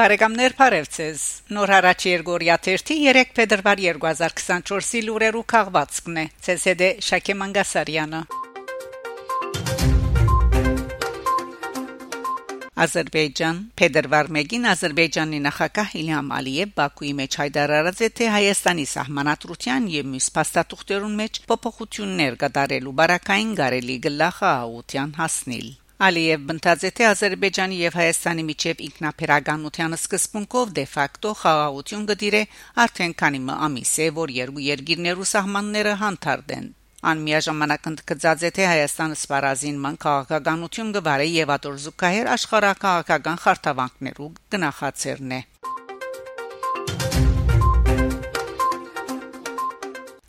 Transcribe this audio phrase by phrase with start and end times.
[0.00, 1.22] Բարեկամներ Փարեվցես
[1.52, 6.24] Նոր հարաճ Երգորիա 3 փետրվար 2024-ի լուրերու քաղվածքն է
[6.54, 8.20] ՑՍԴ Շակե Մանգասարյանը
[12.86, 20.10] Ադրբեջան Փետրվար 1-ին Ադրբեջանի նախագահ Իլհամ Ալիև Բաքուի մեջ հայտարարած է թե Հայաստանի սահմանադրության եւ
[20.14, 25.70] մյուս փաստաթուղթերուն մեջ փոփոխություններ կատարելու բարակային գարելի գլախահաության հասնել
[26.00, 26.52] Ալիև
[26.88, 32.40] է թե Ադրբեջանի եւ Հայաստանի միջև ինքնապերականության սկզբունքով դե ֆակտո խաղաղություն գդիրե
[32.84, 36.70] արդեն քանի ամիս է որ երկու երկիրներու սահմանները հանդարտեն
[37.10, 45.36] Անմիաժամանակ ընդգծած է թե Հայաստանը սպարազին ման քաղաքականություն գվարե եւ ատոր զուգահեռ աշխարհակաղակական խարտավանքներու գնահատերն
[45.36, 45.40] է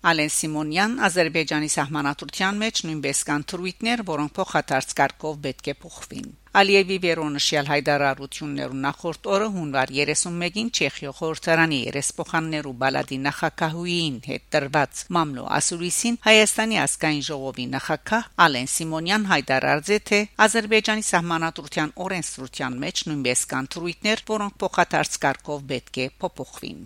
[0.00, 6.28] Ալեն Սիմոնյան Ադրբեջանի սահմանադրության մեջ նույնպես կան թրույթներ, որոնք փոխադարձ կարգով պետք է փոխվին։
[6.60, 15.44] Ալիևի վերոնշյալ հայտարարություններու նախորդ օրը հունվար 31-ին Չեխիո խորհրդարանի երեսփոխաններու բալադի նախակահուին հետ տրված մամլո
[15.60, 23.70] ասուրիսին Հայաստանի ազգային ժողովի նախակահ Ալեն Սիմոնյան հայտարարեց թե Ադրբեջանի սահմանադրության օրենսդրության մեջ նույնպես կան
[23.76, 26.82] թրույթներ, որոնք փոխադարձ կարգով պետք է փոփոխվին։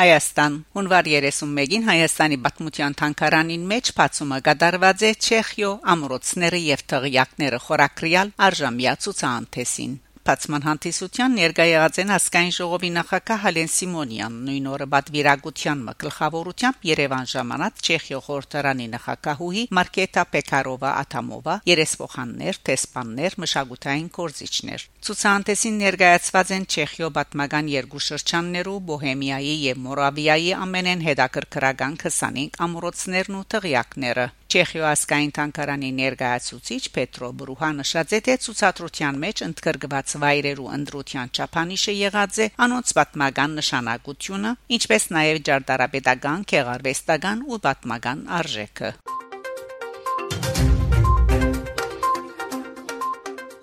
[0.00, 8.32] Հայաստան հունվար 31-ին Հայաստանի Բաթմутյան թանկարանին մեջ բացումը կդարված է Չեխիո ամրոցները եւ թղիակները խորակրյալ
[8.46, 9.98] արժամյա ցուցանտեսին
[10.30, 17.82] Բացման հանդիսության ներկայացած են ասկային ժողովի նախակահ Հալեն Սիմոնյան նույն օրը բադվիրագության մկլխավորությամբ Երևան ժամանած
[17.90, 27.72] Չեխիո խորհրդարանի նախակահուհի Մարկետա Պեկարովա Աթամովա երեսփոխաններ, տեսփաններ, մշակութային կորզիչներ Ցուցանտեսին ներկայացված են Չեխիո պատմական
[27.74, 36.80] երկու շրջաններու Բոհեմիայի եւ Մորավիայի ամենեն հետաքրքրական 25 ամրոցներն ու տղյակները Չեխիո ասկային տանկարանի ներկայացուցիչ
[36.94, 43.54] Պետրո Բրուհա նշած է թե ցուցադրության մեջ ընդգրկված վայրերու ընդրության չափանիշը եղած է անոնց պատմական
[43.60, 48.90] նշանակությունը, ինչպես նաև ջարդարապետական, քեղարվեստական ու պատմական արժեքը։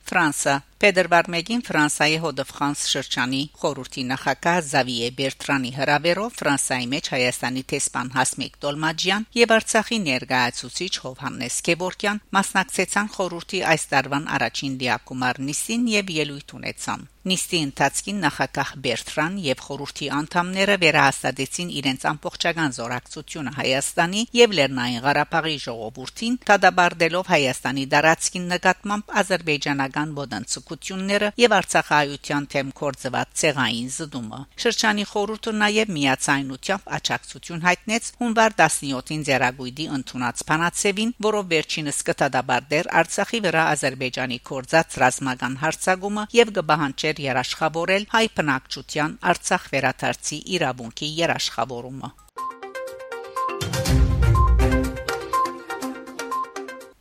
[0.08, 8.14] Ֆրանսա Փետրվար 1-ին Ֆրանսայի Հոդոֆրանս շրջանի խորհրդի նախակահ Զավիե Բերտրանի հրավերով Ֆրանսայի մեջ Հայաստանի տեսփան
[8.18, 16.18] Հասմիկ Տոլմաջյան եւ Արցախի ներկայացուցիչ Հովհաննես Գևորքյան մասնակցեցան խորհրդի այս տարվան առաջին դիակումար նիստին եւ
[16.22, 24.56] ելույթ ունեցան։ Նիստի ընթացքին նախակահ Բերտրան եւ խորհրդի անդամները վերահաստատեցին իրենց ամբողջական զորակցությունը Հայաստանի եւ
[24.60, 33.88] Լեռնային Ղարաբաղի ժողովրդին, դադարելով Հայաստանի դարածքին նկատմամբ ազերբայջանական ոդանց ցկությունները եւ Արցախայության թեմ կորձված ցեղային
[33.96, 42.92] զդումը։ Շրջանի խորհուրդը նաեւ միացայնությամբ աջակցություն հայտնեց հունվար 17-ին Ձերագույդի ընդունած փանացևին, որով վերջինս կտադաբարդեր
[43.02, 52.27] Արցախի վրա Ադրբեջանի կորձած ռազմական հարցակումը եւ կբահանջեր երաշխավորել հայ բնակչության Արցախ վերադարձի իրավունքի երաշխավորումը։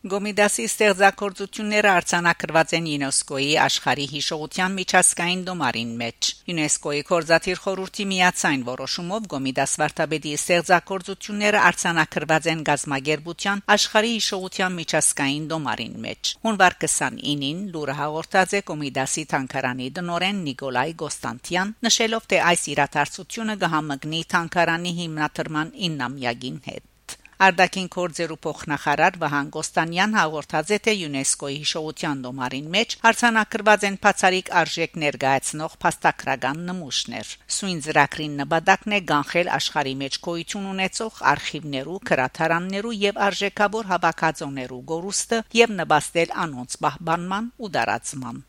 [0.06, 9.26] Գոմիդասի ստեղծագործությունները արձանագրված են ՅՈՒՆԵՍԿՕ-ի աշխարհի հիշողության միջազգային դոմարին մեջ։ ՅՈՒՆԵՍԿՕ-ի կորզաթիր խորհրդի միացայն որոշումով
[9.34, 18.50] Գոմիդաս Վարդապետի ստեղծագործությունները արձանագրված են գազագերբության աշխարհի հիշողության միջազգային դոմարին մեջ։ Հունվար 29-ին լուրը հաղորդած
[18.56, 26.92] է Գոմիդասի թանկարանի դնորեն Նիկոլայ Գոստանտյան, նշելով թե այս իրադարձությունը կհամգնի թանկարանի հիմնադրման 9-ամյակին հետ։
[27.36, 34.48] Արտաքին գործերու փոխնախարար Վահան Կոստանյան հաղորդած է թե ՅՈՒՆԵՍԿՕ-ի հիշողության դոմարին մեջ հարցանակրված են բացարիք
[34.60, 42.96] արժեք ներկայացնող փաստակրական նմուշներ։ Սույն ծրագրին նպատակն է գանխել աշխարհի մեջ գոյություն ունեցող արխիվներու, քրաթարաններու
[43.04, 48.44] եւ արժեքավոր հավաքածոներու գորուստը եւ նպաստել անոնց պահպանման ու դարացման։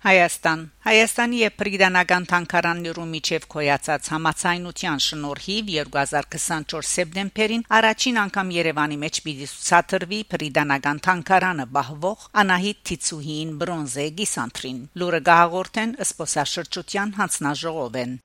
[0.00, 9.20] Հայաստան Հայաստանի եւ Պրիդանական թանկարաններու միջև կոյացած համացայնության շնորհիվ 2024 սեպտեմբերին առաջին անգամ Երևանի մեջ
[9.28, 18.16] պիտի ցուցադրվի Պրիդանական թանկարանը բահվող Անահիտ Տիցուհին բրոնզե գիսանտրին լուրը գահորտեն սպոսաշրջության հանձնաժողովեն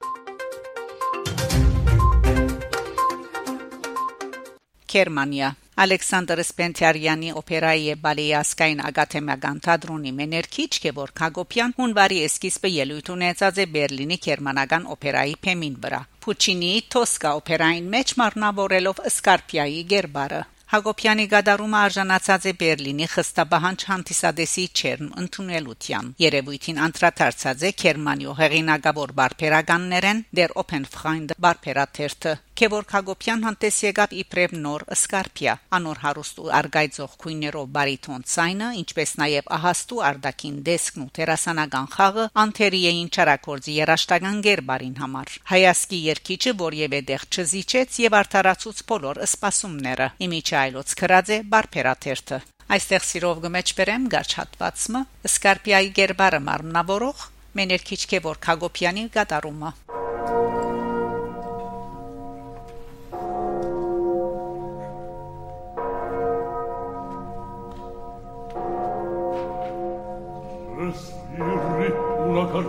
[4.95, 5.51] Գերմանիա
[5.83, 13.67] Ալեքսանդր Սպենտյարյանի օպերայի եւ բալեյասկային ագաթեմական թատրոնի մեներքիչ Գևոր Քագոպյան հունվարի էսկիզբը ելույթ ունեցած է
[13.75, 22.45] Բերլինի Գերմանական օպերայի փեմին վրա Փուչինիի Տոսկա օպերային մեջ մարմնավորելով Սկարպիայի Գերբարը Հակոբյանի գդարումը արժանացած
[22.49, 31.37] է Բերլինի խստաբահանջ հանդիսադեսի չերմ ընդունելության։ Երևույթին անդրադարձած է Գերմանիո հեղինակավոր բարբերականներեն Der Open Freund
[31.45, 38.69] բարբերաթերթը Քևոր Խագոպյան հանդես եկավ իբրև նոր Սկարպիա անոր հարուստ ու արգայծող քույներով բարիթոն ցայնը
[38.81, 46.01] ինչպես նաև ահաստու արդակին դեսքն ու տերասանական խաղը անթերի էին ճարակորձի երաշտական գերբարին համար հայասկի
[46.05, 54.05] երկիչը որևէ դեղ չզիջեց եւ արդարացուց բոլոր սպասումները իմիջայլոց քրած է բարբերաթերթը Այստեղ սիրով գմեջբերեմ
[54.15, 55.01] գարչատվածը
[55.35, 59.69] Սկարպիայի գերբարը մարմնավորող մեներքիչ Քևոր Խագոպյանի գդարումը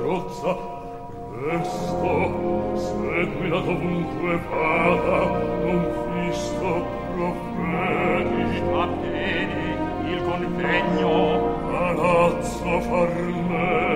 [0.06, 0.56] carrozza
[1.36, 2.76] Presto!
[2.76, 5.18] Seguila dovunque vada!
[5.64, 5.82] Un
[6.30, 8.62] fisto profeti!
[8.72, 9.66] A piedi
[10.12, 11.14] il convegno.
[11.70, 13.95] Palazzo Farnese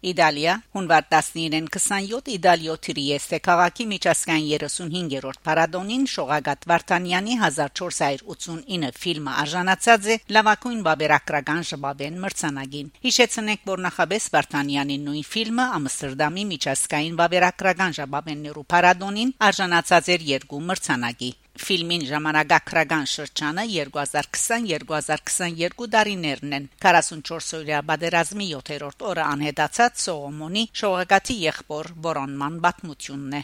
[0.00, 10.16] Իտալիա հունվար 19-27 Իտալիո Տրիեստե քաղաքի միջազգային 35-րդ պարադոնին Շողագատ Վարդանյանի 1489 ֆիլմը արժանացած է
[10.36, 19.36] լավագույն բաբերակրական ժպավեն մրցանակին։ Հիշեցնենք, որ նախաբես Վարդանյանի նույն ֆիլմը Ամստերդամի միջազգային բաբերակրական ժպավեններու պարադոնին
[19.50, 29.92] արժանացած էր երկու մրցանակի ֆիլմին ժամանակակրական շրջանը 2020-2022 դարիներն են 44-օրյա բادرազմի 7-րդ օրը անհետացած
[30.04, 33.42] Սողոմոնի շողակացի եղբոր Բորոնման պատմությունն է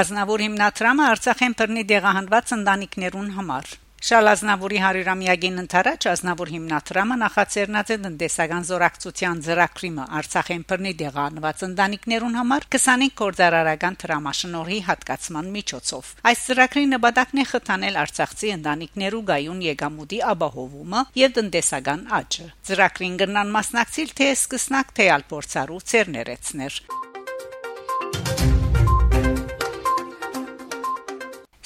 [0.00, 3.66] Ազնավուր հիմնադրամը Արցախեն բռնի դեղահանված ընտանիքներուն համար
[4.00, 12.66] Շալազնավուրի 100-ամյակին ընթരാճ Ազնավուր հիմնադրամը նախաձեռնած է տնտեսական զորակցության ծրագրիմը Արցախեն բռնի դեղանված ընտանիքներուն համար
[12.76, 21.04] 25 կորձարարական դրամաշնորհի հատկացման միջոցով։ Այս ծրագրի նպատակն է խթանել Արցախցի ընտանիքներու գայուն եկամուտի ապահովումը
[21.20, 25.84] եւ տնտեսական աճը։ Ծրագրին կնան մասնակցել թե սկսնակ թե ալ փորձարու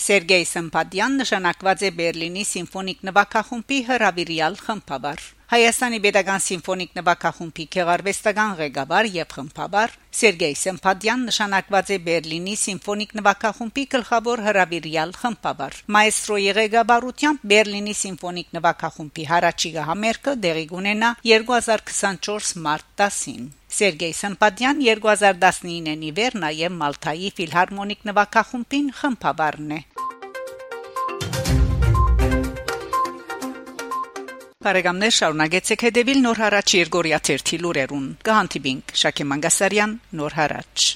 [0.05, 5.23] Սերգեյ Սմպադյան նշանակված է Բերլինի սիմֆոնիկ նվագախումբի հրավիրյալ խմբավար։
[5.55, 13.85] Հայաստանի Պետական սիմֆոնիկ նվագախումբի քեղարվեստական ղեկավար եւ խմբավար Սերգեյ Սմպադյան նշանակված է Բերլինի սիմֆոնիկ նվագախումբի
[13.97, 23.53] գլխավոր հրավիրյալ խմբավար։ Մայստրոյի ղեկավարությամբ Բերլինի սիմֆոնիկ նվագախումբի հարաճիգա համերգը դեղի կունենա 2024 մարտ 10-ին։
[23.75, 29.81] Սերգեյ Սմպադյան 2019-ին իվեր նաև Մալթայի ֆիլհարմոնիկ նվագախումբին խմբավարն է։
[34.64, 40.87] Բարեկամներ շարունակեցեք հետևել Նոր հարաճ Երգորիա 1 թերթի լուրերուն։ Գահանտիբինգ Շակե Մանգասարյան Նոր հարաճ